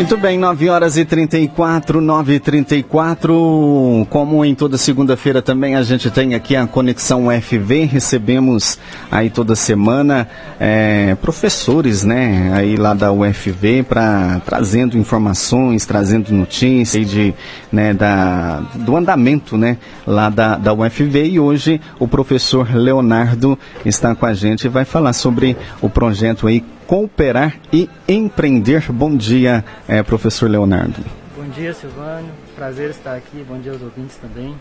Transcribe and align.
Muito 0.00 0.16
bem, 0.16 0.38
9 0.38 0.70
horas 0.70 0.96
e 0.96 1.04
34, 1.04 2.00
9 2.00 2.34
e 2.36 2.40
34. 2.40 4.06
Como 4.08 4.42
em 4.42 4.54
toda 4.54 4.78
segunda-feira 4.78 5.42
também 5.42 5.76
a 5.76 5.82
gente 5.82 6.10
tem 6.10 6.34
aqui 6.34 6.56
a 6.56 6.66
Conexão 6.66 7.26
UFV, 7.26 7.84
recebemos 7.84 8.78
aí 9.10 9.28
toda 9.28 9.54
semana 9.54 10.26
é, 10.58 11.14
professores, 11.16 12.02
né, 12.02 12.50
aí 12.54 12.76
lá 12.76 12.94
da 12.94 13.12
UFV, 13.12 13.82
para 13.82 14.40
trazendo 14.40 14.96
informações, 14.96 15.84
trazendo 15.84 16.32
notícias 16.32 17.06
de, 17.06 17.34
né, 17.70 17.92
da, 17.92 18.62
do 18.74 18.96
andamento, 18.96 19.58
né, 19.58 19.76
lá 20.06 20.30
da, 20.30 20.56
da 20.56 20.72
UFV. 20.72 21.26
E 21.26 21.38
hoje 21.38 21.78
o 21.98 22.08
professor 22.08 22.74
Leonardo 22.74 23.56
está 23.84 24.14
com 24.14 24.24
a 24.24 24.32
gente 24.32 24.64
e 24.64 24.68
vai 24.68 24.86
falar 24.86 25.12
sobre 25.12 25.58
o 25.82 25.90
projeto 25.90 26.46
aí 26.46 26.64
cooperar 26.90 27.54
e 27.72 27.88
empreender. 28.08 28.90
Bom 28.90 29.16
dia, 29.16 29.64
é, 29.86 30.02
professor 30.02 30.50
Leonardo. 30.50 31.00
Bom 31.36 31.44
dia, 31.44 31.72
Silvânio. 31.72 32.32
Prazer 32.56 32.90
estar 32.90 33.14
aqui. 33.14 33.44
Bom 33.48 33.60
dia 33.60 33.70
aos 33.70 33.80
ouvintes 33.80 34.16
também. 34.16 34.56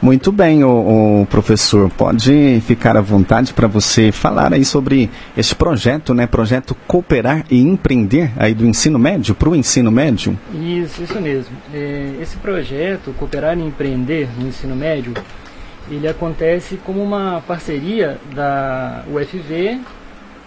Muito 0.00 0.32
bem, 0.32 0.64
o, 0.64 1.20
o, 1.20 1.26
professor. 1.26 1.90
Pode 1.90 2.62
ficar 2.66 2.96
à 2.96 3.02
vontade 3.02 3.52
para 3.52 3.66
você 3.66 4.10
falar 4.10 4.54
aí 4.54 4.64
sobre 4.64 5.10
esse 5.36 5.54
projeto, 5.54 6.14
né? 6.14 6.26
Projeto 6.26 6.74
Cooperar 6.86 7.44
e 7.50 7.60
Empreender 7.60 8.32
aí 8.34 8.54
do 8.54 8.64
ensino 8.64 8.98
médio 8.98 9.34
para 9.34 9.50
o 9.50 9.54
ensino 9.54 9.90
médio. 9.90 10.38
Isso, 10.54 11.02
isso 11.02 11.20
mesmo. 11.20 11.54
É, 11.74 12.14
esse 12.22 12.38
projeto 12.38 13.12
Cooperar 13.18 13.58
e 13.58 13.62
Empreender 13.62 14.30
no 14.38 14.48
ensino 14.48 14.74
médio, 14.74 15.12
ele 15.90 16.08
acontece 16.08 16.80
como 16.82 17.02
uma 17.02 17.42
parceria 17.46 18.18
da 18.34 19.04
UFV 19.12 19.78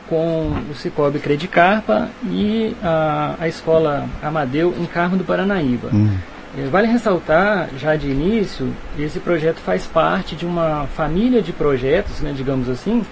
com 0.09 0.53
o 0.69 0.75
Cicobi 0.75 1.19
Credicarpa 1.19 2.09
e 2.25 2.75
a, 2.83 3.35
a 3.39 3.47
escola 3.47 4.07
Amadeu 4.21 4.73
em 4.79 4.85
Carmo 4.85 5.17
do 5.17 5.23
Paranaíba. 5.23 5.89
Hum. 5.93 6.17
É, 6.57 6.65
vale 6.67 6.87
ressaltar, 6.87 7.69
já 7.77 7.95
de 7.95 8.09
início, 8.09 8.73
esse 8.97 9.19
projeto 9.19 9.57
faz 9.57 9.85
parte 9.85 10.35
de 10.35 10.45
uma 10.45 10.87
família 10.95 11.41
de 11.41 11.53
projetos, 11.53 12.19
né, 12.21 12.33
digamos 12.35 12.67
assim, 12.69 13.05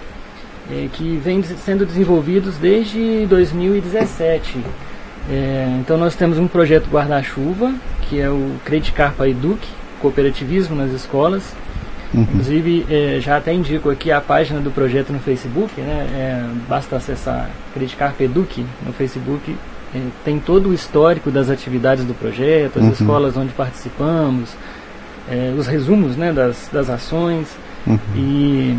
é, 0.70 0.88
que 0.92 1.20
vem 1.22 1.42
sendo 1.42 1.86
desenvolvidos 1.86 2.56
desde 2.56 3.26
2017. 3.26 4.58
É, 5.30 5.76
então 5.80 5.96
nós 5.96 6.16
temos 6.16 6.38
um 6.38 6.48
projeto 6.48 6.88
guarda-chuva, 6.90 7.72
que 8.08 8.20
é 8.20 8.28
o 8.28 8.52
Credicarpa 8.64 9.28
Educ, 9.28 9.60
cooperativismo 10.00 10.74
nas 10.74 10.90
escolas, 10.92 11.54
Uhum. 12.14 12.22
Inclusive, 12.22 12.86
é, 12.88 13.18
já 13.20 13.36
até 13.36 13.52
indico 13.52 13.90
aqui 13.90 14.10
a 14.10 14.20
página 14.20 14.60
do 14.60 14.70
projeto 14.70 15.12
no 15.12 15.18
Facebook, 15.18 15.80
né? 15.80 16.06
É, 16.14 16.44
basta 16.68 16.96
acessar 16.96 17.50
Criticar 17.74 18.14
Peduc 18.14 18.64
no 18.84 18.92
Facebook. 18.92 19.54
É, 19.94 20.00
tem 20.24 20.38
todo 20.38 20.70
o 20.70 20.74
histórico 20.74 21.30
das 21.30 21.50
atividades 21.50 22.04
do 22.04 22.14
projeto, 22.14 22.78
as 22.78 22.84
uhum. 22.84 22.92
escolas 22.92 23.36
onde 23.36 23.52
participamos, 23.52 24.50
é, 25.28 25.52
os 25.56 25.66
resumos 25.66 26.16
né, 26.16 26.32
das, 26.32 26.68
das 26.72 26.88
ações. 26.88 27.48
Uhum. 27.86 27.98
E 28.14 28.78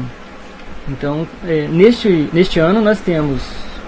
então, 0.90 1.28
neste, 1.70 2.30
neste 2.32 2.60
ano 2.60 2.82
nós 2.82 3.00
temos 3.02 3.42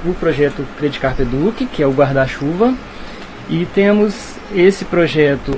o 0.05 0.13
projeto 0.13 0.65
Credicar 0.77 1.15
Peduc, 1.15 1.65
que 1.65 1.81
é 1.81 1.87
o 1.87 1.91
guarda-chuva, 1.91 2.73
e 3.49 3.65
temos 3.73 4.35
esse 4.53 4.83
projeto 4.83 5.57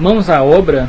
Mãos 0.00 0.28
à 0.28 0.42
Obra, 0.42 0.88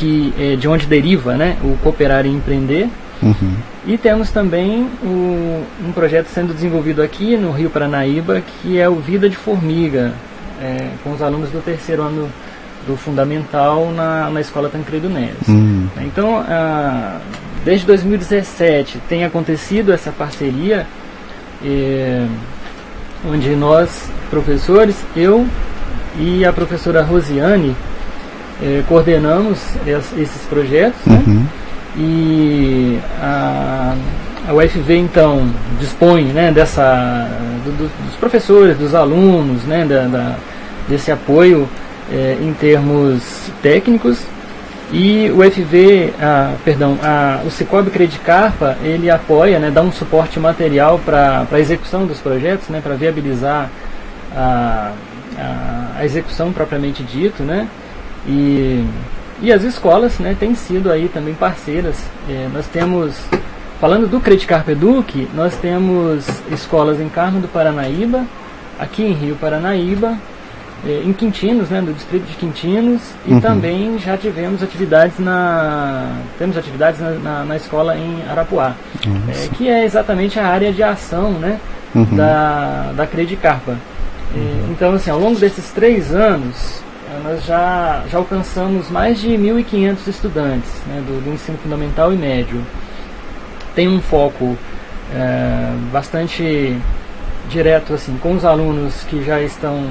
que 0.00 0.32
é, 0.38 0.56
de 0.56 0.66
onde 0.66 0.86
deriva 0.86 1.36
né, 1.36 1.58
o 1.62 1.76
Cooperar 1.82 2.24
e 2.24 2.30
Empreender. 2.30 2.88
Uhum. 3.22 3.54
E 3.86 3.98
temos 3.98 4.30
também 4.30 4.88
o, 5.02 5.62
um 5.86 5.92
projeto 5.92 6.28
sendo 6.28 6.54
desenvolvido 6.54 7.02
aqui 7.02 7.36
no 7.36 7.52
Rio 7.52 7.68
Paranaíba, 7.68 8.40
que 8.40 8.78
é 8.78 8.88
o 8.88 8.94
Vida 8.94 9.28
de 9.28 9.36
Formiga, 9.36 10.14
é, 10.60 10.88
com 11.04 11.12
os 11.12 11.20
alunos 11.20 11.50
do 11.50 11.62
terceiro 11.62 12.02
ano 12.02 12.30
do 12.86 12.96
Fundamental 12.96 13.92
na, 13.94 14.30
na 14.30 14.40
Escola 14.40 14.70
Tancredo 14.70 15.10
Neves. 15.10 15.46
Uhum. 15.46 15.86
Então, 15.98 16.38
a, 16.38 17.20
desde 17.62 17.84
2017 17.86 18.98
tem 19.06 19.24
acontecido 19.24 19.92
essa 19.92 20.10
parceria, 20.10 20.86
é, 21.62 22.26
onde 23.28 23.50
nós, 23.54 24.10
professores, 24.30 24.96
eu 25.14 25.46
e 26.18 26.42
a 26.42 26.52
professora 26.54 27.02
Rosiane, 27.02 27.76
eh, 28.62 28.82
coordenamos 28.88 29.58
esses 29.86 30.42
projetos, 30.48 31.00
né? 31.06 31.22
uhum. 31.26 31.46
E 31.96 32.98
a, 33.20 33.94
a 34.48 34.52
UFV 34.52 34.96
então 34.96 35.48
dispõe 35.80 36.24
né, 36.26 36.52
dessa, 36.52 37.28
do, 37.64 37.72
do, 37.72 38.06
dos 38.06 38.16
professores, 38.16 38.78
dos 38.78 38.94
alunos, 38.94 39.64
né, 39.64 39.84
da, 39.84 40.06
da 40.06 40.36
desse 40.88 41.10
apoio 41.12 41.68
eh, 42.12 42.36
em 42.40 42.52
termos 42.52 43.50
técnicos 43.62 44.20
e 44.92 45.30
o 45.30 45.48
FV, 45.48 46.12
ah, 46.20 46.54
perdão, 46.64 46.98
a, 47.00 47.40
o 47.46 47.50
Cicobi 47.50 47.90
Credicarpa, 47.90 48.76
ele 48.82 49.08
apoia, 49.08 49.60
né, 49.60 49.70
dá 49.70 49.82
um 49.82 49.92
suporte 49.92 50.40
material 50.40 50.98
para 50.98 51.46
a 51.50 51.60
execução 51.60 52.06
dos 52.06 52.18
projetos, 52.18 52.68
né, 52.68 52.80
para 52.82 52.94
viabilizar 52.96 53.70
a, 54.34 54.92
a, 55.38 55.86
a, 56.00 56.04
execução 56.04 56.52
propriamente 56.52 57.04
dito, 57.04 57.44
né, 57.44 57.68
e, 58.26 58.84
e 59.40 59.52
as 59.52 59.62
escolas 59.62 60.18
né, 60.18 60.36
têm 60.38 60.54
sido 60.54 60.90
aí 60.90 61.08
também 61.08 61.34
parceiras. 61.34 61.96
É, 62.28 62.48
nós 62.52 62.66
temos, 62.66 63.16
falando 63.80 64.06
do 64.06 64.20
Credicar 64.20 64.64
Educ, 64.68 65.28
nós 65.34 65.56
temos 65.56 66.26
escolas 66.50 67.00
em 67.00 67.08
Carmo 67.08 67.40
do 67.40 67.48
Paranaíba, 67.48 68.24
aqui 68.78 69.02
em 69.02 69.12
Rio 69.12 69.36
Paranaíba, 69.36 70.16
é, 70.86 71.02
em 71.04 71.12
Quintinos, 71.12 71.68
né, 71.68 71.80
no 71.80 71.92
distrito 71.92 72.24
de 72.24 72.34
Quintinos, 72.36 73.02
e 73.26 73.34
uhum. 73.34 73.40
também 73.40 73.98
já 73.98 74.16
tivemos 74.16 74.62
atividades 74.62 75.18
na 75.18 76.16
temos 76.38 76.56
atividades 76.56 77.00
na, 77.00 77.10
na, 77.10 77.44
na 77.44 77.56
escola 77.56 77.96
em 77.96 78.22
Arapuá, 78.30 78.74
é, 79.28 79.48
que 79.54 79.68
é 79.68 79.84
exatamente 79.84 80.38
a 80.38 80.46
área 80.46 80.72
de 80.72 80.82
ação 80.82 81.32
né, 81.32 81.60
uhum. 81.94 82.16
da, 82.16 82.92
da 82.96 83.06
Credicarpa. 83.06 83.76
É, 84.34 84.38
uhum. 84.38 84.68
Então, 84.70 84.94
assim, 84.94 85.10
ao 85.10 85.18
longo 85.18 85.38
desses 85.38 85.70
três 85.70 86.14
anos, 86.14 86.82
nós 87.22 87.44
já, 87.44 88.02
já 88.10 88.18
alcançamos 88.18 88.90
mais 88.90 89.20
de 89.20 89.28
1.500 89.30 90.06
estudantes 90.06 90.70
né, 90.86 91.02
do, 91.06 91.24
do, 91.24 91.32
ensino 91.32 91.58
fundamental 91.58 92.12
e 92.12 92.16
médio. 92.16 92.64
Tem 93.74 93.88
um 93.88 94.00
foco 94.00 94.56
é, 95.14 95.72
bastante 95.92 96.76
direto 97.48 97.94
assim 97.94 98.16
com 98.18 98.34
os 98.34 98.44
alunos 98.44 99.02
que 99.04 99.24
já 99.24 99.40
estão 99.40 99.84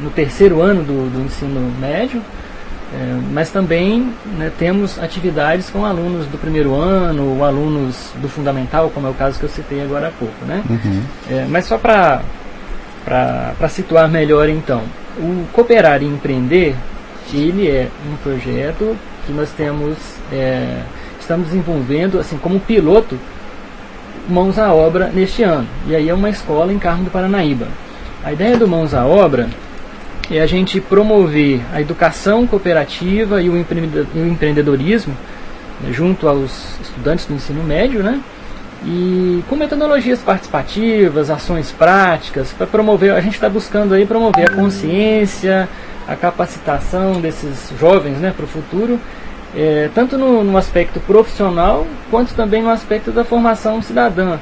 no 0.00 0.10
terceiro 0.10 0.60
ano 0.60 0.82
do, 0.82 1.10
do 1.10 1.24
ensino 1.24 1.72
médio, 1.80 2.20
é, 2.92 3.20
mas 3.32 3.50
também 3.50 4.12
né, 4.38 4.50
temos 4.58 4.98
atividades 4.98 5.70
com 5.70 5.84
alunos 5.84 6.26
do 6.26 6.38
primeiro 6.38 6.74
ano, 6.74 7.36
ou 7.36 7.44
alunos 7.44 8.12
do 8.20 8.28
fundamental, 8.28 8.90
como 8.90 9.06
é 9.06 9.10
o 9.10 9.14
caso 9.14 9.38
que 9.38 9.44
eu 9.44 9.48
citei 9.48 9.82
agora 9.82 10.08
há 10.08 10.10
pouco. 10.12 10.44
Né? 10.44 10.62
Uhum. 10.68 11.02
É, 11.30 11.46
mas 11.48 11.64
só 11.64 11.78
para 11.78 12.22
situar 13.68 14.08
melhor 14.08 14.48
então, 14.48 14.82
o 15.18 15.46
Cooperar 15.52 16.02
e 16.02 16.06
Empreender, 16.06 16.74
ele 17.32 17.68
é 17.68 17.88
um 18.10 18.16
projeto 18.16 18.96
que 19.26 19.32
nós 19.32 19.50
temos, 19.50 19.96
é, 20.32 20.82
estamos 21.18 21.48
desenvolvendo 21.48 22.18
assim 22.18 22.36
como 22.36 22.60
piloto 22.60 23.18
Mãos 24.28 24.58
à 24.58 24.72
Obra 24.72 25.08
neste 25.08 25.42
ano. 25.42 25.66
E 25.86 25.94
aí 25.94 26.08
é 26.08 26.14
uma 26.14 26.30
escola 26.30 26.72
em 26.72 26.78
Carmo 26.78 27.04
do 27.04 27.10
Paranaíba. 27.10 27.68
A 28.24 28.32
ideia 28.32 28.56
do 28.56 28.66
Mãos 28.66 28.94
à 28.94 29.04
Obra 29.04 29.48
é 30.30 30.40
a 30.40 30.46
gente 30.46 30.80
promover 30.80 31.60
a 31.72 31.80
educação 31.80 32.46
cooperativa 32.46 33.42
e 33.42 33.50
o 33.50 33.58
empreendedorismo 33.58 35.14
né, 35.80 35.92
junto 35.92 36.26
aos 36.26 36.78
estudantes 36.80 37.26
do 37.26 37.34
ensino 37.34 37.62
médio, 37.62 38.02
né? 38.02 38.20
E 38.86 39.42
com 39.48 39.56
metodologias 39.56 40.20
participativas, 40.20 41.30
ações 41.30 41.72
práticas, 41.72 42.52
para 42.52 42.66
promover, 42.66 43.12
a 43.12 43.20
gente 43.20 43.34
está 43.34 43.48
buscando 43.48 43.94
aí 43.94 44.04
promover 44.04 44.50
a 44.50 44.54
consciência, 44.54 45.68
a 46.06 46.14
capacitação 46.14 47.20
desses 47.20 47.72
jovens 47.80 48.18
né, 48.18 48.32
para 48.36 48.44
o 48.44 48.48
futuro, 48.48 49.00
é, 49.56 49.88
tanto 49.94 50.18
no, 50.18 50.44
no, 50.44 50.58
aspecto 50.58 51.00
profissional 51.00 51.86
quanto 52.10 52.34
também 52.34 52.62
no 52.62 52.68
aspecto 52.68 53.10
da 53.10 53.24
formação 53.24 53.80
cidadã. 53.80 54.38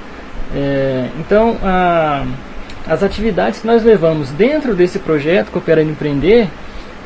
É, 0.55 1.09
então, 1.21 1.57
a, 1.63 2.25
as 2.89 3.03
atividades 3.03 3.61
que 3.61 3.67
nós 3.67 3.85
levamos 3.85 4.31
dentro 4.31 4.75
desse 4.75 4.99
projeto 4.99 5.53
Cooperando 5.53 5.91
Empreender, 5.91 6.49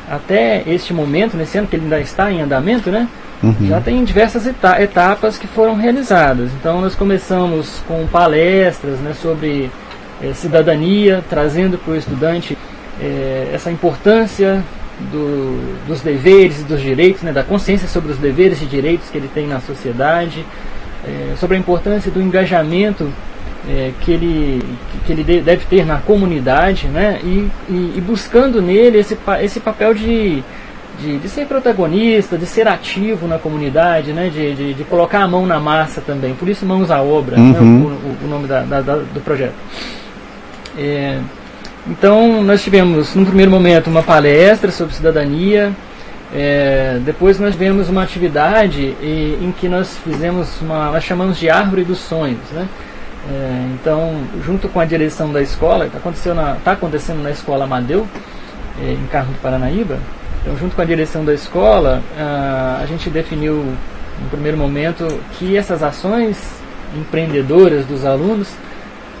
até 0.09 0.63
este 0.65 0.93
momento, 0.93 1.37
nesse 1.37 1.57
ano 1.57 1.67
que 1.67 1.75
ele 1.75 1.83
ainda 1.83 1.99
está 1.99 2.31
em 2.31 2.41
andamento, 2.41 2.89
né, 2.89 3.07
Uhum. 3.41 3.67
Já 3.67 3.79
tem 3.79 4.03
diversas 4.03 4.47
eta 4.47 4.81
etapas 4.81 5.37
que 5.37 5.47
foram 5.47 5.75
realizadas. 5.75 6.49
Então 6.59 6.81
nós 6.81 6.95
começamos 6.95 7.83
com 7.87 8.07
palestras 8.07 8.99
né, 8.99 9.13
sobre 9.13 9.69
é, 10.21 10.33
cidadania, 10.33 11.23
trazendo 11.29 11.77
para 11.77 11.93
o 11.93 11.95
estudante 11.95 12.57
é, 12.99 13.51
essa 13.53 13.71
importância 13.71 14.63
do, 15.11 15.85
dos 15.87 16.01
deveres 16.01 16.61
e 16.61 16.63
dos 16.63 16.81
direitos, 16.81 17.21
né, 17.21 17.31
da 17.31 17.43
consciência 17.43 17.87
sobre 17.87 18.11
os 18.11 18.17
deveres 18.17 18.61
e 18.61 18.65
direitos 18.65 19.09
que 19.09 19.17
ele 19.17 19.29
tem 19.31 19.45
na 19.45 19.59
sociedade, 19.59 20.43
é, 21.05 21.35
sobre 21.35 21.57
a 21.57 21.59
importância 21.59 22.09
do 22.09 22.19
engajamento 22.19 23.11
é, 23.69 23.91
que, 24.01 24.11
ele, 24.11 24.63
que 25.05 25.11
ele 25.11 25.23
deve 25.23 25.65
ter 25.65 25.85
na 25.85 25.97
comunidade, 25.97 26.87
né? 26.87 27.19
E, 27.23 27.49
e, 27.69 27.93
e 27.97 28.03
buscando 28.05 28.61
nele 28.61 28.99
esse, 28.99 29.17
esse 29.41 29.59
papel 29.59 29.93
de, 29.93 30.43
de, 30.99 31.17
de, 31.17 31.29
ser 31.29 31.45
protagonista, 31.45 32.37
de 32.37 32.45
ser 32.45 32.67
ativo 32.67 33.27
na 33.27 33.37
comunidade, 33.37 34.13
né? 34.13 34.29
De, 34.29 34.55
de, 34.55 34.73
de, 34.73 34.83
colocar 34.83 35.19
a 35.19 35.27
mão 35.27 35.45
na 35.45 35.59
massa 35.59 36.01
também. 36.01 36.33
Por 36.33 36.49
isso, 36.49 36.65
Mãos 36.65 36.89
à 36.89 37.01
Obra, 37.01 37.37
uhum. 37.37 37.51
né? 37.51 37.59
o, 37.59 37.63
o, 37.63 38.25
o, 38.25 38.27
nome 38.27 38.47
da, 38.47 38.61
da, 38.61 38.81
da, 38.81 38.95
do 38.95 39.21
projeto. 39.21 39.55
É, 40.77 41.19
então, 41.87 42.43
nós 42.43 42.63
tivemos, 42.63 43.15
num 43.15 43.25
primeiro 43.25 43.51
momento, 43.51 43.89
uma 43.89 44.03
palestra 44.03 44.71
sobre 44.71 44.93
cidadania. 44.93 45.71
É, 46.33 46.99
depois 47.05 47.39
nós 47.39 47.53
tivemos 47.53 47.87
uma 47.87 48.03
atividade 48.03 48.81
e, 49.01 49.37
em 49.41 49.51
que 49.51 49.69
nós 49.69 49.97
fizemos 50.03 50.59
uma, 50.61 50.91
nós 50.91 51.03
chamamos 51.03 51.39
de 51.39 51.49
árvore 51.49 51.85
dos 51.85 51.99
sonhos, 51.99 52.51
né? 52.51 52.67
É, 53.29 53.67
então, 53.73 54.23
junto 54.45 54.69
com 54.69 54.79
a 54.79 54.85
direção 54.85 55.31
da 55.33 55.41
escola, 55.41 55.85
está 55.85 55.97
acontecendo, 55.97 56.61
tá 56.63 56.71
acontecendo 56.71 57.21
na 57.21 57.31
escola 57.31 57.65
Amadeu, 57.65 58.07
é, 58.81 58.91
em 58.91 59.07
Carmo 59.07 59.33
do 59.33 59.41
Paranaíba, 59.41 59.97
então, 60.47 60.57
junto 60.57 60.77
com 60.77 60.81
a 60.81 60.85
direção 60.85 61.25
da 61.25 61.33
escola, 61.33 62.01
a, 62.17 62.79
a 62.81 62.85
gente 62.85 63.09
definiu, 63.09 63.65
no 64.21 64.29
primeiro 64.31 64.57
momento, 64.57 65.05
que 65.33 65.57
essas 65.57 65.83
ações 65.83 66.37
empreendedoras 66.95 67.85
dos 67.85 68.05
alunos 68.05 68.47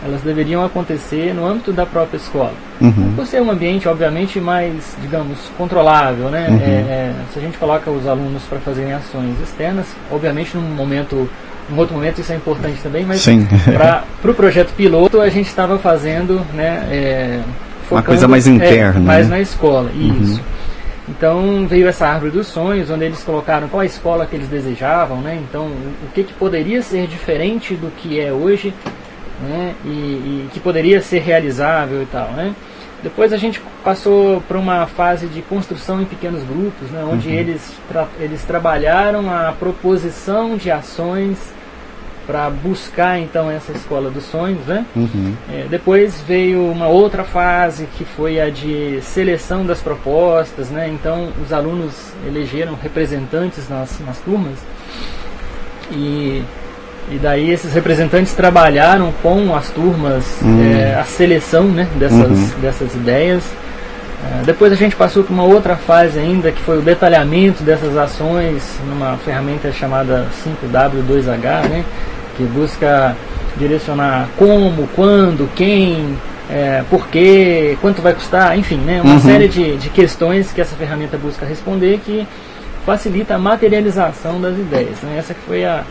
elas 0.05 0.21
deveriam 0.21 0.63
acontecer 0.63 1.33
no 1.33 1.45
âmbito 1.45 1.73
da 1.73 1.85
própria 1.85 2.17
escola. 2.17 2.53
Uhum. 2.79 3.13
Por 3.15 3.25
ser 3.25 3.41
um 3.41 3.49
ambiente, 3.49 3.89
obviamente, 3.89 4.39
mais, 4.39 4.95
digamos, 5.01 5.37
controlável, 5.57 6.29
né? 6.29 6.47
Uhum. 6.49 6.59
É, 6.59 6.63
é, 6.63 7.13
se 7.33 7.39
a 7.39 7.41
gente 7.41 7.57
coloca 7.57 7.89
os 7.89 8.07
alunos 8.07 8.43
para 8.43 8.59
fazerem 8.59 8.93
ações 8.93 9.35
externas, 9.41 9.87
obviamente, 10.11 10.55
num 10.55 10.61
momento 10.61 11.27
em 11.69 11.77
outro 11.77 11.95
momento 11.95 12.21
isso 12.21 12.31
é 12.31 12.35
importante 12.35 12.79
também, 12.81 13.05
mas 13.05 13.25
para 13.65 14.03
o 14.03 14.21
pro 14.21 14.33
projeto 14.33 14.71
piloto 14.77 15.19
a 15.19 15.27
gente 15.27 15.47
estava 15.47 15.77
fazendo, 15.77 16.39
né, 16.53 16.87
é, 16.89 17.39
uma 17.91 18.01
coisa 18.01 18.25
mais 18.25 18.47
interna, 18.47 18.99
é, 18.99 19.03
mais 19.03 19.27
né? 19.27 19.35
na 19.35 19.41
escola, 19.41 19.91
uhum. 19.93 20.21
isso. 20.21 20.41
Então 21.07 21.65
veio 21.67 21.87
essa 21.87 22.07
árvore 22.07 22.31
dos 22.31 22.47
sonhos, 22.47 22.89
onde 22.89 23.05
eles 23.05 23.23
colocaram 23.23 23.69
qual 23.69 23.81
a 23.81 23.85
escola 23.85 24.25
que 24.25 24.35
eles 24.35 24.47
desejavam, 24.47 25.21
né? 25.21 25.41
Então 25.49 25.67
o 25.67 26.11
que, 26.13 26.23
que 26.23 26.33
poderia 26.33 26.81
ser 26.81 27.07
diferente 27.07 27.75
do 27.75 27.89
que 27.95 28.19
é 28.19 28.31
hoje, 28.31 28.73
né? 29.41 29.73
E, 29.85 29.87
e 29.87 30.49
que 30.51 30.59
poderia 30.59 31.01
ser 31.01 31.19
realizável 31.19 32.01
e 32.01 32.05
tal, 32.07 32.31
né? 32.31 32.53
Depois 33.01 33.31
a 33.31 33.37
gente 33.37 33.61
passou 33.83 34.41
para 34.41 34.57
uma 34.57 34.87
fase 34.87 35.27
de 35.27 35.41
construção 35.41 36.01
em 36.01 36.05
pequenos 36.05 36.43
grupos, 36.43 36.89
né, 36.89 37.07
onde 37.07 37.29
uhum. 37.29 37.35
eles, 37.35 37.73
tra 37.87 38.07
eles 38.19 38.43
trabalharam 38.43 39.29
a 39.31 39.53
proposição 39.53 40.57
de 40.57 40.71
ações 40.71 41.37
para 42.27 42.49
buscar 42.49 43.17
então 43.17 43.49
essa 43.49 43.71
escola 43.71 44.11
dos 44.11 44.25
sonhos, 44.25 44.65
né? 44.67 44.85
Uhum. 44.93 45.33
É, 45.49 45.65
depois 45.69 46.21
veio 46.27 46.69
uma 46.69 46.87
outra 46.87 47.23
fase 47.23 47.87
que 47.97 48.03
foi 48.03 48.39
a 48.39 48.49
de 48.49 48.99
seleção 49.01 49.65
das 49.65 49.81
propostas, 49.81 50.69
né? 50.69 50.89
Então 50.89 51.29
os 51.41 51.53
alunos 51.53 51.93
elegeram 52.27 52.75
representantes 52.75 53.69
nas, 53.69 53.97
nas 54.05 54.19
turmas 54.19 54.59
e, 55.91 56.43
e 57.09 57.17
daí 57.21 57.49
esses 57.49 57.73
representantes 57.73 58.33
trabalharam 58.33 59.13
com 59.21 59.55
as 59.55 59.69
turmas 59.69 60.25
uhum. 60.41 60.61
é, 60.61 60.95
a 60.95 61.03
seleção 61.03 61.63
né, 61.63 61.87
dessas, 61.95 62.29
uhum. 62.29 62.59
dessas 62.61 62.93
ideias. 62.93 63.43
É, 64.23 64.43
depois 64.45 64.73
a 64.73 64.75
gente 64.75 64.95
passou 64.95 65.23
por 65.23 65.31
uma 65.31 65.43
outra 65.43 65.75
fase 65.75 66.19
ainda, 66.19 66.51
que 66.51 66.61
foi 66.61 66.79
o 66.79 66.81
detalhamento 66.81 67.63
dessas 67.63 67.95
ações 67.95 68.63
numa 68.87 69.15
ferramenta 69.17 69.71
chamada 69.71 70.27
5W2H, 70.43 71.69
né? 71.69 71.85
Que 72.37 72.43
busca 72.43 73.17
direcionar 73.57 74.29
como, 74.37 74.87
quando, 74.95 75.49
quem, 75.55 76.15
é, 76.49 76.83
por 76.89 77.07
quê, 77.07 77.77
quanto 77.81 78.01
vai 78.01 78.13
custar, 78.13 78.57
enfim, 78.57 78.77
né, 78.77 79.01
uma 79.01 79.15
uhum. 79.15 79.19
série 79.19 79.47
de, 79.47 79.75
de 79.77 79.89
questões 79.89 80.53
que 80.53 80.61
essa 80.61 80.75
ferramenta 80.75 81.17
busca 81.17 81.45
responder 81.45 81.99
que 82.05 82.25
facilita 82.85 83.35
a 83.35 83.37
materialização 83.37 84.39
das 84.39 84.57
ideias. 84.57 85.01
Né, 85.01 85.17
essa 85.17 85.33
que 85.33 85.41
foi 85.41 85.65
a, 85.65 85.83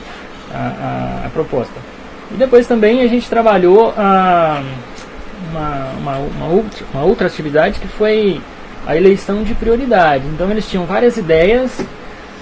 a, 0.55 0.57
a, 0.57 1.27
a, 1.27 1.29
proposta. 1.31 1.75
E 2.33 2.35
depois 2.35 2.67
também 2.67 3.03
a 3.03 3.09
gente 3.09 3.29
trabalhou 3.29 3.93
a, 3.97 4.63
uma, 5.51 5.91
uma, 5.99 6.17
uma, 6.19 6.47
outra, 6.47 6.87
uma 6.95 7.05
outra 7.05 7.27
atividade 7.27 7.79
que 7.81 7.89
foi 7.89 8.41
a 8.87 8.97
eleição 8.97 9.43
de 9.43 9.55
prioridade. 9.55 10.25
Então 10.33 10.51
eles 10.51 10.69
tinham 10.69 10.87
várias 10.87 11.17
ideias, 11.17 11.79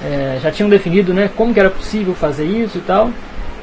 é, 0.04 0.38
já 0.42 0.50
tinham 0.50 0.68
definido 0.68 1.14
né, 1.14 1.30
como 1.34 1.52
que 1.52 1.58
era 1.58 1.70
possível 1.70 2.14
fazer 2.14 2.44
isso 2.44 2.78
e 2.78 2.82
tal, 2.82 3.10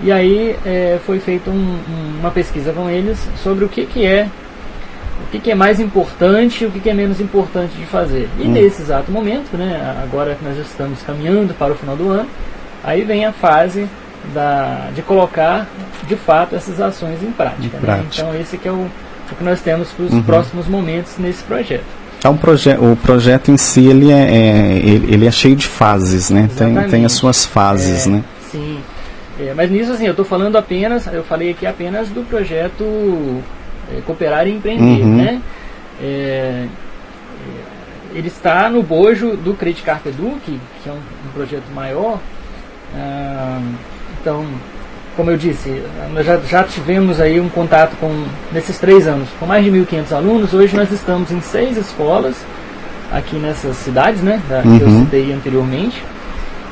e 0.03 0.11
aí 0.11 0.55
é, 0.65 0.99
foi 1.05 1.19
feita 1.19 1.49
um, 1.49 1.79
uma 2.19 2.31
pesquisa 2.31 2.73
com 2.73 2.89
eles 2.89 3.19
sobre 3.43 3.65
o 3.65 3.69
que, 3.69 3.85
que 3.85 4.05
é 4.05 4.27
o 5.23 5.31
que, 5.31 5.39
que 5.39 5.51
é 5.51 5.55
mais 5.55 5.79
importante 5.79 6.63
e 6.63 6.67
o 6.67 6.71
que, 6.71 6.79
que 6.79 6.89
é 6.89 6.93
menos 6.93 7.21
importante 7.21 7.75
de 7.77 7.85
fazer. 7.85 8.27
E 8.39 8.43
hum. 8.43 8.51
nesse 8.51 8.81
exato 8.81 9.11
momento, 9.11 9.55
né, 9.55 9.95
agora 10.01 10.35
que 10.35 10.43
nós 10.43 10.57
estamos 10.57 11.01
caminhando 11.03 11.53
para 11.53 11.71
o 11.71 11.75
final 11.75 11.95
do 11.95 12.09
ano, 12.09 12.27
aí 12.83 13.03
vem 13.03 13.25
a 13.25 13.31
fase 13.31 13.87
da, 14.33 14.89
de 14.95 15.01
colocar 15.01 15.67
de 16.07 16.15
fato 16.15 16.55
essas 16.55 16.81
ações 16.81 17.21
em 17.21 17.31
prática. 17.31 17.77
Né? 17.79 18.05
Então 18.11 18.35
esse 18.35 18.57
que 18.57 18.67
é 18.67 18.71
o, 18.71 18.87
o 19.31 19.35
que 19.35 19.43
nós 19.43 19.61
temos 19.61 19.89
para 19.89 20.05
os 20.05 20.13
uhum. 20.13 20.23
próximos 20.23 20.67
momentos 20.67 21.13
nesse 21.17 21.43
projeto. 21.43 21.85
É 22.23 22.29
um 22.29 22.37
proje 22.37 22.75
o 22.77 22.95
projeto 22.95 23.49
em 23.49 23.57
si 23.57 23.87
ele 23.87 24.11
é, 24.11 24.15
é 24.15 24.77
ele, 24.77 25.13
ele, 25.13 25.27
é 25.27 25.31
cheio 25.31 25.55
de 25.55 25.67
fases, 25.67 26.29
né? 26.29 26.47
Tem, 26.55 26.75
tem 26.87 27.05
as 27.05 27.13
suas 27.13 27.45
fases, 27.45 28.05
é, 28.05 28.09
né? 28.11 28.23
Sim. 28.51 28.79
É, 29.41 29.53
mas 29.55 29.71
nisso, 29.71 29.91
assim, 29.91 30.05
eu 30.05 30.11
estou 30.11 30.23
falando 30.23 30.55
apenas, 30.55 31.07
eu 31.07 31.23
falei 31.23 31.49
aqui 31.49 31.65
apenas 31.65 32.09
do 32.09 32.21
projeto 32.21 33.41
é, 33.91 33.99
Cooperar 34.05 34.47
e 34.47 34.51
Empreender, 34.51 35.01
uhum. 35.01 35.15
né? 35.15 35.41
É, 35.99 36.05
é 36.05 36.67
ele 38.13 38.27
está 38.27 38.69
no 38.69 38.83
bojo 38.83 39.35
do 39.37 39.53
Credit 39.55 39.83
Carpe 39.83 40.09
Edu, 40.09 40.37
que, 40.45 40.59
que 40.83 40.89
é 40.89 40.91
um, 40.91 40.97
um 40.97 41.31
projeto 41.33 41.63
maior. 41.73 42.19
Ah, 42.93 43.61
então, 44.19 44.45
como 45.15 45.31
eu 45.31 45.37
disse, 45.37 45.81
nós 46.13 46.25
já, 46.25 46.37
já 46.39 46.63
tivemos 46.63 47.19
aí 47.19 47.39
um 47.39 47.49
contato 47.49 47.95
com, 47.99 48.25
nesses 48.51 48.77
três 48.77 49.07
anos, 49.07 49.29
com 49.39 49.45
mais 49.45 49.63
de 49.63 49.71
1.500 49.71 50.11
alunos. 50.11 50.53
Hoje 50.53 50.75
nós 50.75 50.91
estamos 50.91 51.31
em 51.31 51.41
seis 51.41 51.77
escolas, 51.77 52.35
aqui 53.11 53.37
nessas 53.37 53.77
cidades, 53.77 54.21
né, 54.21 54.41
da, 54.47 54.57
uhum. 54.57 54.77
que 54.77 54.83
eu 54.83 54.87
uhum. 54.87 55.05
citei 55.05 55.33
anteriormente. 55.33 56.03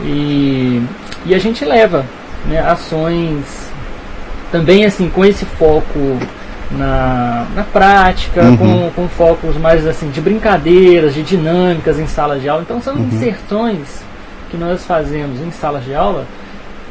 E, 0.02 0.84
e 1.26 1.34
a 1.34 1.40
gente 1.40 1.64
leva 1.66 2.06
né, 2.46 2.60
ações 2.60 3.70
também 4.52 4.86
assim 4.86 5.10
com 5.10 5.24
esse 5.24 5.46
foco 5.46 6.18
na, 6.72 7.48
na 7.56 7.64
prática, 7.64 8.44
uhum. 8.44 8.58
com, 8.58 8.92
com 8.92 9.10
focos 9.10 9.58
mais 9.58 9.86
assim 9.88 10.10
de 10.10 10.22
brincadeiras, 10.22 11.14
de 11.14 11.24
dinâmicas 11.24 12.00
em 12.00 12.08
sala 12.08 12.40
de 12.40 12.48
aula. 12.48 12.62
Então 12.62 12.82
são 12.82 12.96
uhum. 12.96 13.08
inserções 13.08 14.04
que 14.50 14.58
nós 14.58 14.86
fazemos 14.86 15.40
em 15.42 15.52
salas 15.52 15.84
de 15.84 15.94
aula 15.94 16.26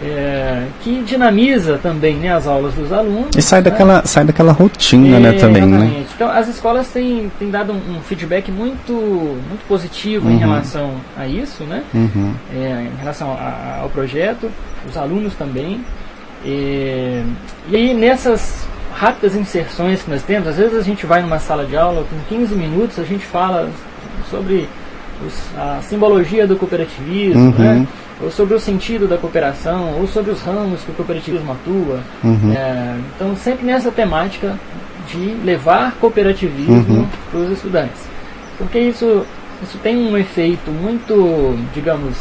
é, 0.03 0.67
que 0.83 1.03
dinamiza 1.03 1.79
também 1.79 2.17
né, 2.17 2.33
as 2.33 2.47
aulas 2.47 2.75
dos 2.75 2.93
alunos. 2.93 3.35
E 3.37 3.43
sai, 3.43 3.61
né? 3.61 3.71
daquela, 3.71 4.07
sai 4.07 4.25
daquela 4.25 4.53
rotina 4.53 5.17
é, 5.17 5.21
né, 5.21 5.33
também. 5.33 5.67
Né? 5.67 6.05
Então 6.15 6.31
as 6.31 6.49
escolas 6.49 6.89
têm, 6.89 7.31
têm 7.39 7.51
dado 7.51 7.73
um, 7.73 7.97
um 7.97 8.01
feedback 8.01 8.51
muito, 8.51 8.93
muito 8.93 9.67
positivo 9.67 10.29
uhum. 10.29 10.35
em 10.35 10.39
relação 10.39 10.93
a 11.17 11.27
isso, 11.27 11.65
né? 11.65 11.83
Uhum. 11.93 12.35
É, 12.55 12.87
em 12.95 12.99
relação 12.99 13.33
a, 13.33 13.81
ao 13.83 13.89
projeto, 13.89 14.51
os 14.89 14.97
alunos 14.97 15.35
também. 15.35 15.85
E, 16.45 17.23
e 17.69 17.77
aí 17.77 17.95
nessas 17.95 18.67
rápidas 18.95 19.35
inserções 19.35 20.03
que 20.03 20.11
nós 20.11 20.23
temos, 20.23 20.49
às 20.49 20.57
vezes 20.57 20.77
a 20.77 20.83
gente 20.83 21.07
vai 21.07 21.23
numa 21.23 21.39
sala 21.39 21.65
de 21.65 21.77
aula, 21.77 22.05
com 22.09 22.37
15 22.37 22.55
minutos 22.55 22.99
a 22.99 23.05
gente 23.05 23.25
fala 23.25 23.69
sobre 24.31 24.69
os, 25.27 25.57
a 25.57 25.81
simbologia 25.83 26.47
do 26.47 26.57
cooperativismo, 26.57 27.51
uhum. 27.51 27.59
né? 27.59 27.87
ou 28.21 28.31
sobre 28.31 28.55
o 28.55 28.61
sentido 28.61 29.07
da 29.07 29.17
cooperação, 29.17 30.01
ou 30.01 30.07
sobre 30.07 30.33
os 30.33 30.41
ramos 30.43 30.83
que 30.83 30.91
o 30.91 30.95
cooperativismo 30.95 31.53
atua. 31.53 32.01
Uhum. 32.25 32.53
É, 32.53 32.97
então, 33.15 33.37
sempre 33.37 33.65
nessa 33.65 33.91
temática 33.91 34.59
de 35.09 35.37
levar 35.45 35.93
cooperativismo 36.01 37.01
uhum. 37.01 37.09
para 37.31 37.41
os 37.41 37.51
estudantes. 37.53 38.09
Porque 38.59 38.79
isso, 38.79 39.25
isso 39.63 39.79
tem 39.79 39.97
um 39.97 40.17
efeito 40.17 40.71
muito, 40.71 41.57
digamos, 41.73 42.17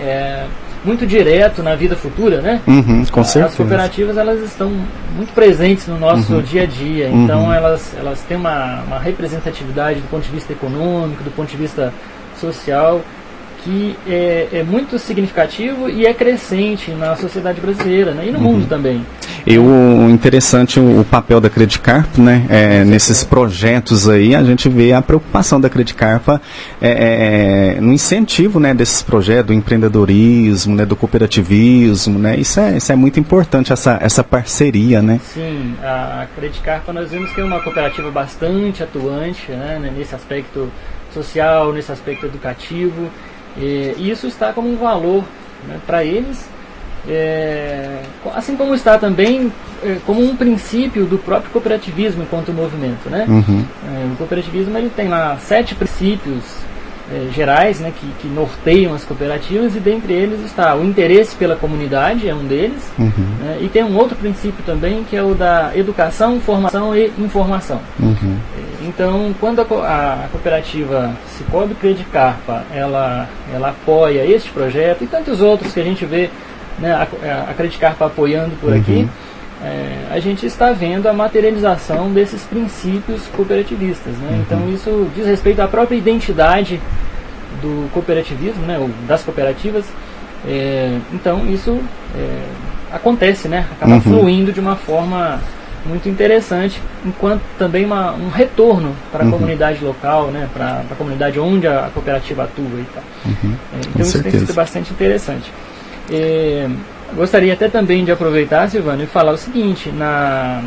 é, 0.00 0.46
muito 0.84 1.06
direto 1.06 1.62
na 1.62 1.74
vida 1.74 1.94
futura, 1.94 2.40
né? 2.40 2.60
Uhum, 2.66 3.04
com 3.06 3.24
certeza. 3.24 3.46
As 3.46 3.54
cooperativas 3.54 4.16
elas 4.16 4.40
estão 4.42 4.70
muito 5.14 5.32
presentes 5.32 5.86
no 5.86 5.98
nosso 5.98 6.34
uhum. 6.34 6.42
dia 6.42 6.62
a 6.62 6.66
dia, 6.66 7.08
então 7.08 7.44
uhum. 7.44 7.52
elas, 7.52 7.94
elas 7.96 8.20
têm 8.22 8.36
uma, 8.36 8.82
uma 8.82 8.98
representatividade 8.98 10.00
do 10.00 10.08
ponto 10.08 10.24
de 10.24 10.30
vista 10.30 10.52
econômico, 10.52 11.22
do 11.22 11.30
ponto 11.30 11.48
de 11.48 11.56
vista 11.56 11.92
social, 12.38 13.00
que 13.64 13.96
é, 14.06 14.48
é, 14.52 14.62
muito 14.62 14.98
significativo 14.98 15.88
e 15.88 16.06
é 16.06 16.12
crescente 16.12 16.90
na 16.90 17.14
sociedade 17.16 17.60
brasileira 17.60 18.12
né? 18.12 18.26
e 18.28 18.32
no 18.32 18.38
uhum. 18.38 18.44
mundo 18.44 18.68
também. 18.68 19.04
E 19.46 19.58
o 19.58 20.08
interessante, 20.10 20.78
o, 20.78 21.04
papel 21.04 21.40
da 21.40 21.50
Credicarpa, 21.50 22.20
né? 22.20 22.46
É, 22.48 22.84
nesses 22.84 23.24
projetos 23.24 24.08
aí, 24.08 24.36
a 24.36 24.44
gente 24.44 24.68
vê 24.68 24.92
a 24.92 25.02
preocupação 25.02 25.60
da 25.60 25.68
Credicarpa 25.68 26.40
é, 26.80 26.88
é, 26.88 27.76
é, 27.76 27.80
no 27.80 27.92
incentivo 27.92 28.60
né, 28.60 28.72
desses 28.72 29.02
projetos, 29.02 29.46
do 29.46 29.52
empreendedorismo, 29.52 30.76
né, 30.76 30.86
do 30.86 30.94
cooperativismo, 30.94 32.20
né? 32.20 32.36
Isso 32.36 32.60
é, 32.60 32.76
isso 32.76 32.92
é 32.92 32.96
muito 32.96 33.18
importante, 33.18 33.72
essa, 33.72 33.98
essa 34.00 34.22
parceria, 34.22 35.02
né? 35.02 35.20
Sim, 35.24 35.74
a 35.82 36.26
Credicarpa 36.36 36.92
nós 36.92 37.10
vemos 37.10 37.32
que 37.32 37.40
é 37.40 37.44
uma 37.44 37.60
cooperativa 37.60 38.10
bastante 38.12 38.82
atuante 38.82 39.50
né, 39.50 39.92
nesse 39.96 40.14
aspecto 40.14 40.70
social, 41.12 41.72
nesse 41.72 41.90
aspecto 41.90 42.26
educativo. 42.26 43.10
E 43.56 43.94
isso 43.98 44.26
está 44.26 44.52
como 44.52 44.70
um 44.70 44.76
valor 44.76 45.24
né, 45.66 45.78
para 45.86 46.04
eles, 46.04 46.48
é, 47.08 48.02
assim 48.34 48.56
como 48.56 48.74
está 48.74 48.96
também 48.96 49.52
é, 49.82 49.96
como 50.06 50.22
um 50.22 50.36
princípio 50.36 51.04
do 51.04 51.18
próprio 51.18 51.50
cooperativismo 51.50 52.22
enquanto 52.22 52.52
movimento. 52.52 53.10
Né? 53.10 53.26
Uhum. 53.28 53.64
É, 53.86 54.12
o 54.12 54.16
cooperativismo 54.16 54.76
ele 54.78 54.90
tem 54.90 55.08
lá 55.08 55.36
sete 55.38 55.74
princípios 55.74 56.44
é, 57.10 57.28
gerais 57.32 57.80
né, 57.80 57.92
que, 57.98 58.06
que, 58.20 58.28
norteiam 58.28 58.94
as 58.94 59.04
cooperativas 59.04 59.74
e 59.74 59.80
dentre 59.80 60.12
eles 60.12 60.40
está 60.44 60.74
o 60.76 60.84
interesse 60.84 61.34
pela 61.34 61.56
comunidade, 61.56 62.28
é 62.28 62.34
um 62.34 62.44
deles, 62.44 62.90
uhum. 62.96 63.10
né, 63.40 63.58
e 63.60 63.68
tem 63.68 63.82
um 63.82 63.96
outro 63.96 64.16
princípio 64.16 64.62
também 64.64 65.04
que 65.04 65.16
é 65.16 65.22
o 65.22 65.34
da 65.34 65.72
educação, 65.74 66.40
formação 66.40 66.96
e 66.96 67.12
informação. 67.18 67.80
Uhum. 67.98 68.36
Então, 68.86 69.34
quando 69.38 69.60
a, 69.60 70.24
a 70.24 70.28
cooperativa 70.30 71.14
Cicobi 71.36 71.74
Credicarpa 71.74 72.64
ela, 72.72 73.28
ela 73.52 73.68
apoia 73.70 74.24
este 74.26 74.50
projeto 74.50 75.04
e 75.04 75.06
tantos 75.06 75.40
outros 75.40 75.72
que 75.72 75.80
a 75.80 75.84
gente 75.84 76.04
vê 76.04 76.30
né, 76.78 76.92
a, 76.92 77.50
a 77.50 77.54
Credicarpa 77.54 78.06
apoiando 78.06 78.52
por 78.60 78.72
uhum. 78.72 78.78
aqui, 78.80 79.08
é, 79.64 80.08
a 80.10 80.18
gente 80.18 80.44
está 80.44 80.72
vendo 80.72 81.06
a 81.06 81.12
materialização 81.12 82.12
desses 82.12 82.42
princípios 82.42 83.22
cooperativistas. 83.36 84.14
Né? 84.14 84.42
Então 84.44 84.58
Uhum. 84.58 84.74
isso 84.74 85.08
diz 85.14 85.26
respeito 85.26 85.60
à 85.60 85.68
própria 85.68 85.96
identidade 85.96 86.80
do 87.60 87.88
cooperativismo, 87.92 88.66
né, 88.66 88.78
ou 88.78 88.90
das 89.06 89.22
cooperativas. 89.22 89.84
É, 90.46 90.98
então 91.12 91.46
isso 91.46 91.78
é, 92.16 92.42
acontece, 92.92 93.46
né? 93.46 93.64
acaba 93.72 93.94
Uhum. 93.94 94.00
fluindo 94.00 94.52
de 94.52 94.58
uma 94.58 94.74
forma 94.74 95.40
muito 95.84 96.08
interessante, 96.08 96.80
enquanto 97.04 97.42
também 97.58 97.84
uma, 97.84 98.12
um 98.12 98.28
retorno 98.28 98.94
para 99.10 99.22
a 99.22 99.26
Uhum. 99.26 99.32
comunidade 99.32 99.84
local, 99.84 100.28
né, 100.28 100.48
para 100.52 100.84
a 100.90 100.94
comunidade 100.96 101.38
onde 101.40 101.66
a 101.66 101.90
cooperativa 101.92 102.44
atua 102.44 102.64
e 102.80 102.86
tal. 102.94 103.02
Uhum. 103.26 103.56
É, 103.74 103.78
então 103.80 103.92
Com 103.94 104.00
isso 104.02 104.12
tem 104.12 104.22
certeza. 104.22 104.46
sido 104.46 104.54
bastante 104.54 104.92
interessante. 104.92 105.52
É, 106.10 106.68
gostaria 107.14 107.52
até 107.52 107.68
também 107.68 108.04
de 108.04 108.12
aproveitar, 108.12 108.68
Silvano, 108.70 109.02
e 109.02 109.06
falar 109.06 109.32
o 109.32 109.36
seguinte, 109.36 109.90
na, 109.90 110.62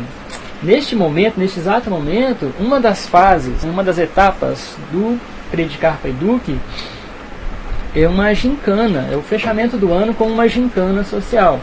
neste 0.62 0.94
momento, 0.94 1.38
neste 1.38 1.58
exato 1.60 1.88
momento, 1.90 2.52
uma 2.58 2.80
das 2.80 3.06
fases, 3.06 3.64
uma 3.64 3.82
das 3.82 3.98
etapas 3.98 4.76
do 4.92 5.18
Credicarpa 5.50 6.08
Eduque 6.08 6.58
é 7.94 8.06
uma 8.06 8.34
gincana, 8.34 9.08
é 9.10 9.16
o 9.16 9.22
fechamento 9.22 9.76
do 9.78 9.92
ano 9.92 10.12
com 10.12 10.24
uma 10.26 10.46
gincana 10.48 11.02
social. 11.04 11.58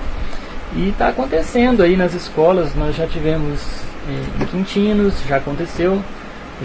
E 0.75 0.89
está 0.89 1.09
acontecendo 1.09 1.83
aí 1.83 1.95
nas 1.95 2.13
escolas, 2.13 2.73
nós 2.75 2.95
já 2.95 3.05
tivemos 3.05 3.59
eh, 4.09 4.41
em 4.41 4.45
Quintinos, 4.45 5.13
já 5.27 5.37
aconteceu, 5.37 6.01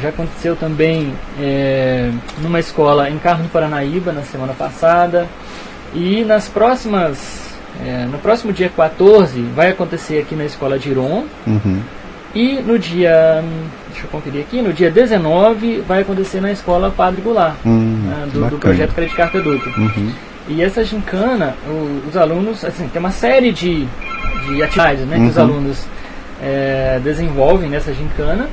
já 0.00 0.08
aconteceu 0.08 0.56
também 0.56 1.12
eh, 1.38 2.10
numa 2.40 2.58
escola 2.58 3.10
em 3.10 3.18
Carmo 3.18 3.44
do 3.44 3.48
Paranaíba 3.50 4.12
na 4.12 4.22
semana 4.22 4.54
passada. 4.54 5.26
E 5.94 6.24
nas 6.24 6.48
próximas, 6.48 7.54
eh, 7.84 8.06
no 8.10 8.18
próximo 8.18 8.52
dia 8.52 8.70
14 8.74 9.42
vai 9.54 9.70
acontecer 9.70 10.20
aqui 10.20 10.34
na 10.34 10.44
escola 10.46 10.78
de 10.78 10.90
Iron. 10.90 11.24
Uhum. 11.46 11.80
E 12.34 12.60
no 12.60 12.78
dia, 12.78 13.42
deixa 13.88 14.06
eu 14.06 14.10
conferir 14.10 14.42
aqui, 14.42 14.60
no 14.62 14.72
dia 14.72 14.90
19 14.90 15.82
vai 15.86 16.02
acontecer 16.02 16.40
na 16.40 16.52
escola 16.52 16.90
Padre 16.90 17.22
Goulart, 17.22 17.56
Hum, 17.64 18.04
né, 18.06 18.28
que 18.30 18.38
do, 18.38 18.50
do 18.50 18.58
projeto 18.58 18.94
Crédito 18.94 19.16
Carta 19.16 19.40
Duque. 19.40 19.68
Uhum. 19.80 20.12
E 20.48 20.62
essa 20.62 20.82
gincana, 20.82 21.54
o- 21.66 22.02
os 22.08 22.16
alunos, 22.16 22.64
assim, 22.64 22.88
tem 22.88 22.98
uma 23.00 23.10
série 23.12 23.52
de, 23.52 23.86
de 24.46 24.62
atividades 24.62 25.04
né, 25.06 25.16
que 25.18 25.26
os 25.26 25.36
Uhum. 25.36 25.42
alunos 25.42 25.84
eh, 26.42 27.00
desenvolvem 27.02 27.68
nessa 27.68 27.92
gincana. 27.92 28.48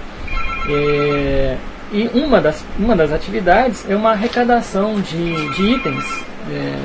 Eh, 0.67 1.55
e 1.93 2.09
uma 2.15 2.41
das, 2.41 2.63
uma 2.79 2.95
das 2.95 3.11
atividades 3.11 3.85
é 3.89 3.95
uma 3.95 4.11
arrecadação 4.11 4.95
de, 4.99 5.49
de 5.55 5.63
itens, 5.75 6.03
eh, 6.51 6.75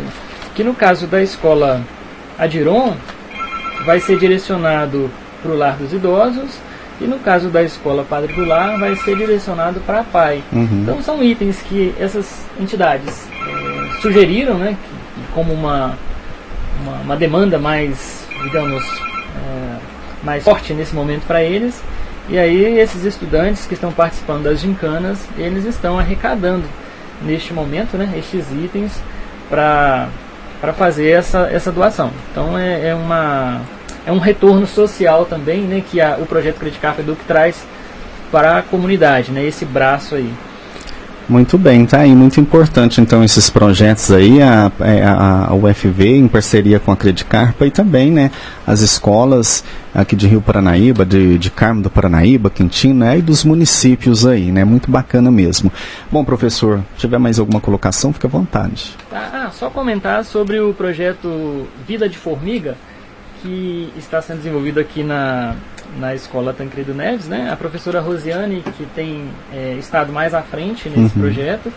que 0.54 0.62
no 0.62 0.74
caso 0.74 1.06
da 1.06 1.22
escola 1.22 1.80
Adiron 2.38 2.94
vai 3.84 3.98
ser 3.98 4.18
direcionado 4.18 5.10
para 5.42 5.50
o 5.52 5.56
lar 5.56 5.76
dos 5.76 5.92
idosos 5.92 6.58
e 7.00 7.04
no 7.04 7.18
caso 7.18 7.48
da 7.48 7.62
escola 7.62 8.04
Padre 8.08 8.32
Goulart 8.34 8.78
vai 8.78 8.94
ser 8.96 9.16
direcionado 9.16 9.80
para 9.80 10.00
a 10.00 10.04
PAI. 10.04 10.42
Uhum. 10.52 10.80
Então 10.82 11.02
são 11.02 11.22
itens 11.22 11.62
que 11.62 11.94
essas 11.98 12.44
entidades 12.60 13.26
eh, 13.46 14.00
sugeriram, 14.02 14.58
né, 14.58 14.76
como 15.34 15.52
uma, 15.52 15.96
uma, 16.82 16.92
uma 17.02 17.16
demanda 17.16 17.58
mais, 17.58 18.26
digamos, 18.42 18.84
eh, 19.36 19.78
mais 20.22 20.44
forte 20.44 20.72
nesse 20.72 20.94
momento 20.94 21.26
para 21.26 21.42
eles. 21.42 21.82
E 22.28 22.38
aí 22.38 22.78
esses 22.78 23.04
estudantes 23.04 23.66
que 23.66 23.74
estão 23.74 23.90
participando 23.90 24.44
das 24.44 24.60
gincanas, 24.60 25.18
eles 25.36 25.64
estão 25.64 25.98
arrecadando 25.98 26.64
neste 27.22 27.52
momento, 27.52 27.96
né, 27.96 28.12
estes 28.16 28.50
itens 28.52 28.92
para 29.48 30.08
fazer 30.76 31.10
essa, 31.10 31.48
essa 31.50 31.72
doação. 31.72 32.10
Então 32.30 32.56
é, 32.56 32.88
é 32.88 32.94
uma 32.94 33.60
é 34.06 34.12
um 34.12 34.18
retorno 34.18 34.66
social 34.66 35.26
também, 35.26 35.62
né, 35.62 35.82
que 35.88 36.00
a, 36.00 36.16
o 36.18 36.26
projeto 36.26 36.58
Credicarpa 36.58 37.02
Educ 37.02 37.22
traz 37.24 37.66
para 38.30 38.58
a 38.58 38.62
comunidade, 38.62 39.30
né, 39.30 39.44
esse 39.44 39.64
braço 39.64 40.14
aí. 40.14 40.32
Muito 41.30 41.56
bem, 41.56 41.86
tá 41.86 42.00
aí, 42.00 42.12
muito 42.12 42.40
importante 42.40 43.00
então 43.00 43.22
esses 43.22 43.48
projetos 43.48 44.10
aí, 44.10 44.42
a, 44.42 44.72
é, 44.80 45.04
a, 45.04 45.46
a 45.46 45.54
UFV 45.54 46.16
em 46.16 46.26
parceria 46.26 46.80
com 46.80 46.90
a 46.90 46.96
Credicarpa 46.96 47.64
e 47.64 47.70
também, 47.70 48.10
né, 48.10 48.32
as 48.66 48.80
escolas 48.80 49.62
aqui 49.94 50.16
de 50.16 50.26
Rio 50.26 50.40
Paranaíba, 50.40 51.04
de, 51.04 51.38
de 51.38 51.48
Carmo 51.48 51.82
do 51.82 51.88
Paranaíba, 51.88 52.50
Quintino, 52.50 53.04
né, 53.04 53.18
e 53.18 53.22
dos 53.22 53.44
municípios 53.44 54.26
aí, 54.26 54.50
né, 54.50 54.64
muito 54.64 54.90
bacana 54.90 55.30
mesmo. 55.30 55.70
Bom, 56.10 56.24
professor, 56.24 56.82
se 56.94 57.02
tiver 57.02 57.18
mais 57.18 57.38
alguma 57.38 57.60
colocação, 57.60 58.12
fica 58.12 58.26
à 58.26 58.30
vontade. 58.30 58.96
Tá, 59.08 59.30
ah, 59.32 59.50
só 59.52 59.70
comentar 59.70 60.24
sobre 60.24 60.58
o 60.58 60.74
projeto 60.74 61.68
Vida 61.86 62.08
de 62.08 62.18
Formiga, 62.18 62.76
que 63.40 63.92
está 63.96 64.20
sendo 64.20 64.38
desenvolvido 64.38 64.80
aqui 64.80 65.04
na, 65.04 65.54
na 65.98 66.14
escola 66.14 66.52
Tancredo 66.52 66.94
Neves, 66.94 67.26
né? 67.28 67.50
A 67.52 67.56
professora 67.56 68.00
Rosiane, 68.00 68.62
que 68.76 68.84
tem 68.94 69.24
é, 69.52 69.76
estado 69.78 70.12
mais 70.12 70.32
à 70.34 70.42
frente 70.42 70.88
nesse 70.88 71.14
Uhum. 71.16 71.22
projeto. 71.22 71.72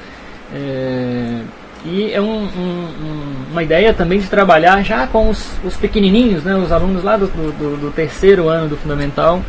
É, 0.53 1.39
e 1.86 2.12
é 2.13 2.22
um- 2.22 2.25
um- 2.46 2.88
um- 3.01 3.34
uma 3.51 3.63
ideia 3.63 3.93
também 3.93 4.20
de 4.20 4.27
trabalhar 4.27 4.82
já 4.84 5.05
com 5.08 5.29
os, 5.29 5.58
os 5.63 5.75
pequenininhos, 5.75 6.43
né? 6.43 6.55
Os 6.55 6.72
alunos 6.72 7.03
lá 7.03 7.17
do, 7.17 7.27
do- 7.27 7.77
do 7.82 7.91
terceiro 7.91 8.48
ano 8.48 8.70
do 8.70 8.77
Fundamental, 8.77 9.41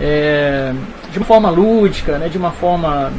é, 0.00 0.72
de 1.12 1.18
uma 1.18 1.26
forma 1.26 1.50
lúdica, 1.50 2.18
né? 2.18 2.28
De 2.28 2.38
uma 2.38 2.50
forma 2.50 3.12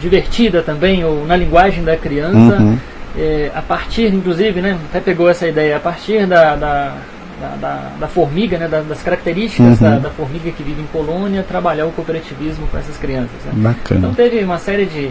divertida 0.00 0.62
também, 0.62 1.04
ou 1.04 1.26
na 1.26 1.36
linguagem 1.36 1.84
da 1.84 1.96
criança 1.96 2.56
Uhum. 2.60 2.78
é, 3.18 3.50
a 3.54 3.60
partir, 3.60 4.06
inclusive, 4.14 4.60
né, 4.62 4.78
até 4.88 5.00
pegou 5.00 5.28
essa 5.28 5.46
ideia, 5.46 5.76
a 5.76 5.80
partir 5.80 6.26
da, 6.26 6.56
da, 6.56 6.94
da, 7.40 7.56
da- 7.60 7.90
da 8.00 8.06
formiga, 8.08 8.58
né, 8.58 8.68
da- 8.68 8.82
das 8.82 9.02
características 9.02 9.80
Uhum. 9.80 10.00
da, 10.00 10.10
formiga 10.10 10.50
que 10.50 10.62
vive 10.62 10.80
em 10.82 10.86
colônia, 10.86 11.42
trabalhar 11.42 11.86
o 11.86 11.92
cooperativismo 11.92 12.66
com 12.68 12.76
essas 12.78 12.96
crianças. 12.96 13.30
né. 13.52 13.74
Então 13.90 14.12
teve 14.14 14.42
uma 14.44 14.58
série 14.58 14.84
de, 14.86 15.10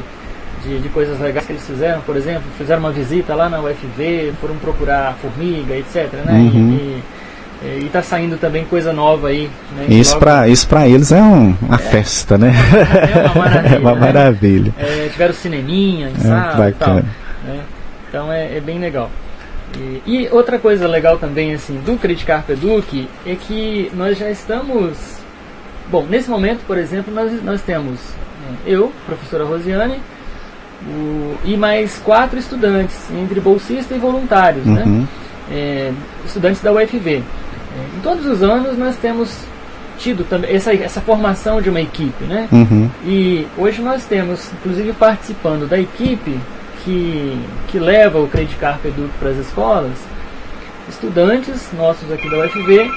de, 0.63 0.79
de 0.79 0.89
coisas 0.89 1.19
legais 1.19 1.45
que 1.45 1.53
eles 1.53 1.65
fizeram, 1.65 2.01
por 2.01 2.15
exemplo, 2.15 2.43
fizeram 2.57 2.79
uma 2.81 2.91
visita 2.91 3.33
lá 3.33 3.49
na 3.49 3.59
UFV, 3.61 4.33
foram 4.39 4.55
procurar 4.57 5.15
formiga, 5.21 5.75
etc. 5.75 6.11
Né, 6.25 6.33
Uhum. 6.33 6.71
e, 6.71 7.03
e, 7.65 7.85
e 7.85 7.89
tá 7.91 8.01
saindo 8.01 8.37
também 8.37 8.63
coisa 8.65 8.93
nova 8.93 9.27
aí. 9.29 9.49
Né, 9.75 9.85
Isso 9.89 10.17
para 10.17 10.47
isso 10.47 10.67
pra 10.67 10.87
eles 10.87 11.11
é 11.11 11.21
um, 11.21 11.55
uma 11.61 11.77
festa, 11.77 12.37
né? 12.37 12.53
É 13.13 13.27
uma 13.27 13.35
maravilha, 13.45 13.75
É 13.75 13.79
uma 13.79 13.93
né? 13.95 13.99
maravilha. 13.99 14.73
É, 14.79 15.09
tiveram 15.11 15.33
cineminha 15.33 16.07
em 16.09 16.13
É, 16.13 16.17
e 16.17 16.29
tal. 16.29 16.55
bacana. 16.57 17.05
né? 17.45 17.59
Então 18.07 18.31
é, 18.31 18.57
é 18.57 18.61
bem 18.61 18.79
legal. 18.79 19.09
E, 19.77 20.01
e 20.05 20.29
outra 20.31 20.57
coisa 20.57 20.87
legal 20.87 21.17
também 21.17 21.53
assim 21.53 21.75
do 21.85 21.97
Credicarpa 21.97 22.53
Eduque 22.53 23.07
é 23.25 23.35
que 23.35 23.91
nós 23.93 24.17
já 24.17 24.29
estamos. 24.29 25.17
Bom, 25.91 26.05
nesse 26.09 26.29
momento, 26.29 26.59
por 26.67 26.77
exemplo, 26.77 27.13
nós, 27.13 27.31
nós 27.43 27.61
temos 27.61 27.99
né, 28.47 28.55
eu, 28.65 28.91
professora 29.05 29.43
Rosiane, 29.43 29.99
o- 30.87 31.35
e 31.43 31.57
mais 31.57 31.97
quatro 31.99 32.37
estudantes, 32.39 32.95
entre 33.11 33.39
bolsistas 33.39 33.95
e 33.97 33.99
voluntários, 33.99 34.65
né? 34.65 34.83
Uhum. 34.85 35.07
É, 35.51 35.91
estudantes 36.25 36.61
da 36.61 36.71
UFV. 36.71 37.15
É, 37.17 37.97
em 37.97 38.01
todos 38.01 38.25
os 38.25 38.41
anos 38.43 38.77
nós 38.77 38.95
temos 38.97 39.43
tido 39.97 40.23
também 40.23 40.55
essa, 40.55 40.73
essa 40.73 41.01
formação 41.01 41.61
de 41.61 41.69
uma 41.69 41.81
equipe, 41.81 42.23
né? 42.23 42.47
Uhum. 42.51 42.89
E 43.03 43.45
hoje 43.57 43.81
nós 43.81 44.05
temos, 44.05 44.51
inclusive 44.53 44.93
participando 44.93 45.67
da 45.67 45.79
equipe 45.79 46.39
que, 46.83 47.39
que 47.67 47.79
leva 47.79 48.19
o 48.19 48.27
Credicarpa 48.27 48.87
Educ 48.87 49.09
para 49.19 49.29
as 49.29 49.37
escolas, 49.37 49.91
estudantes 50.87 51.69
nossos 51.77 52.11
aqui 52.11 52.29
da 52.29 52.39
UFV 52.45 52.91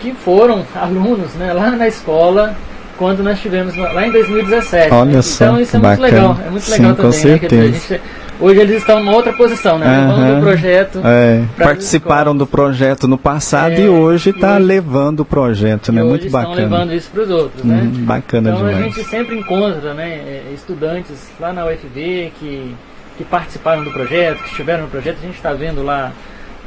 que 0.00 0.12
foram 0.12 0.64
alunos 0.74 1.34
né, 1.34 1.52
lá 1.52 1.70
na 1.70 1.88
escola 1.88 2.54
quando 2.98 3.22
nós 3.22 3.38
tivemos 3.40 3.76
lá 3.76 4.06
em 4.06 4.10
2017. 4.10 4.92
Olha 4.92 5.16
né? 5.16 5.22
só, 5.22 5.44
então 5.44 5.60
isso 5.60 5.76
é 5.76 5.78
muito 5.78 6.00
bacana. 6.00 6.06
legal, 6.08 6.38
é 6.46 6.50
muito 6.50 6.70
legal 6.70 6.90
Sim, 6.90 6.96
com 6.96 7.02
também. 7.02 7.10
Né? 7.10 7.10
Dizer, 7.10 7.34
a 7.34 7.38
certeza. 7.38 7.72
gente- 7.72 8.00
hoje 8.40 8.60
eles 8.60 8.76
estão 8.78 8.98
numa 9.00 9.12
outra 9.14 9.32
posição, 9.34 9.78
né? 9.78 9.86
Levando 10.08 10.38
o 10.38 10.40
projeto. 10.40 11.00
É, 11.04 11.44
participaram 11.62 12.34
do 12.34 12.46
projeto 12.46 13.06
no 13.06 13.18
passado 13.18 13.72
É, 13.72 13.80
e 13.80 13.88
hoje 13.88 14.30
está 14.30 14.56
levando 14.56 15.20
o 15.20 15.24
projeto, 15.26 15.92
né? 15.92 16.00
e 16.00 16.04
hoje 16.04 16.10
Muito 16.10 16.26
estão 16.26 16.40
bacana. 16.42 16.56
levando 16.62 16.94
isso 16.94 17.10
para 17.12 17.22
os 17.22 17.30
outros, 17.30 17.62
né? 17.64 17.82
Hum, 17.84 17.90
bacana 18.06 18.50
então 18.50 18.66
a 18.66 18.72
demais. 18.72 18.94
gente 18.94 19.06
sempre 19.10 19.38
encontra 19.38 19.92
né, 19.92 20.08
é, 20.08 20.44
estudantes 20.54 21.30
lá 21.38 21.52
na 21.52 21.66
UFV 21.66 22.32
que, 22.40 22.74
que 23.16 23.24
participaram 23.24 23.82
do 23.84 23.90
projeto, 23.90 24.42
que 24.42 24.50
estiveram 24.50 24.84
no 24.84 24.88
projeto, 24.88 25.18
a 25.22 25.26
gente 25.26 25.36
está 25.36 25.52
vendo 25.52 25.82
lá 25.82 26.12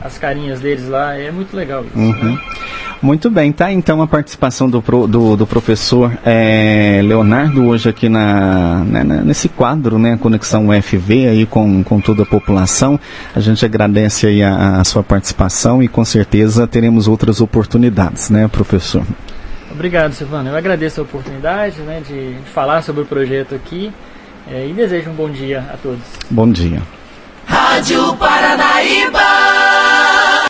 as 0.02 0.18
carinhas 0.18 0.60
deles 0.62 0.88
lá, 0.88 1.16
é 1.16 1.30
muito 1.32 1.56
legal 1.56 1.84
isso. 1.86 1.98
Uhum. 1.98 2.34
né? 2.36 2.40
Muito 3.02 3.30
bem, 3.30 3.52
tá 3.54 3.72
então 3.72 4.02
a 4.02 4.08
participação 4.08 4.70
do, 4.70 4.82
pro- 4.82 5.08
do, 5.08 5.38
do 5.38 5.48
professor 5.48 6.12
eh, 6.26 7.00
Leonardo 7.04 7.66
hoje 7.66 7.88
aqui 7.88 8.10
na, 8.10 8.84
né, 8.86 9.04
né, 9.06 9.22
nesse 9.24 9.48
quadro, 9.48 9.98
né, 9.98 10.18
Conexão 10.22 10.68
UFV 10.68 11.28
aí 11.30 11.46
com, 11.46 11.82
com 11.84 12.02
toda 12.02 12.24
a 12.24 12.26
população. 12.26 13.00
A 13.34 13.40
gente 13.40 13.64
agradece 13.64 14.28
aí 14.28 14.44
a, 14.44 14.82
a 14.82 14.84
sua 14.84 15.02
participação 15.02 15.82
e 15.82 15.88
com 15.88 16.04
certeza 16.04 16.68
teremos 16.68 17.08
outras 17.08 17.40
oportunidades, 17.40 18.30
né, 18.30 18.50
professor? 18.50 19.04
Obrigado, 19.72 20.12
Silvano. 20.14 20.50
Eu 20.50 20.58
agradeço 20.58 21.00
a 21.00 21.04
oportunidade 21.04 21.80
né, 21.82 22.02
de 22.06 22.36
falar 22.54 22.82
sobre 22.84 23.04
o 23.04 23.06
projeto 23.06 23.56
aqui 23.56 23.94
é, 23.94 23.94
e 24.52 24.74
desejo 24.74 25.12
um 25.12 25.14
bom 25.14 25.30
dia 25.30 25.60
a 25.72 25.78
todos. 25.78 26.02
Bom 26.30 26.52
dia. 26.52 26.82
Rádio 27.46 28.16
Paranaíba 28.16 29.59